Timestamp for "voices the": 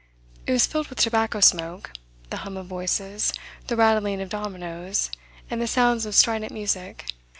2.65-3.75